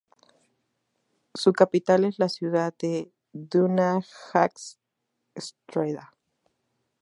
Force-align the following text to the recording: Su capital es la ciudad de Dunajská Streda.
Su 1.35 1.53
capital 1.53 2.05
es 2.05 2.17
la 2.17 2.27
ciudad 2.27 2.73
de 2.79 3.11
Dunajská 3.33 4.49
Streda. 5.37 6.11